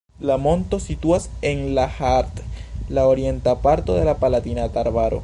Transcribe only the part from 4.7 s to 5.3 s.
arbaro.